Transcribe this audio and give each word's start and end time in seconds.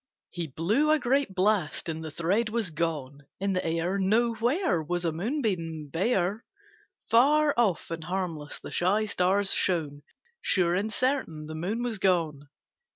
He 0.31 0.47
blew 0.47 0.89
a 0.89 0.97
great 0.97 1.35
blast, 1.35 1.87
and 1.87 2.03
the 2.03 2.09
thread 2.09 2.49
was 2.49 2.71
gone; 2.71 3.27
In 3.39 3.53
the 3.53 3.63
air 3.63 3.99
Nowhere 3.99 4.81
Was 4.81 5.05
a 5.05 5.11
moonbeam 5.11 5.89
bare; 5.93 6.43
Far 7.11 7.53
off 7.55 7.91
and 7.91 8.05
harmless 8.05 8.59
the 8.59 8.71
shy 8.71 9.05
stars 9.05 9.53
shone; 9.53 10.01
Sure 10.41 10.73
and 10.73 10.91
certain 10.91 11.45
the 11.45 11.53
Moon 11.53 11.83
was 11.83 11.99
gone. 11.99 12.49